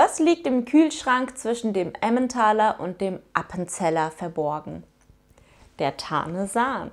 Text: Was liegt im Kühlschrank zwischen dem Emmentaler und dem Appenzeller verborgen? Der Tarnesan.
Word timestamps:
Was 0.00 0.20
liegt 0.20 0.46
im 0.46 0.64
Kühlschrank 0.64 1.36
zwischen 1.36 1.72
dem 1.72 1.92
Emmentaler 2.00 2.78
und 2.78 3.00
dem 3.00 3.18
Appenzeller 3.32 4.12
verborgen? 4.12 4.84
Der 5.80 5.96
Tarnesan. 5.96 6.92